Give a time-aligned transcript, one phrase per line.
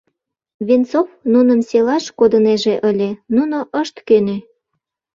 [0.67, 4.37] Венцов нуным селаш кодынеже ыле, нуно ышт кӧнӧ.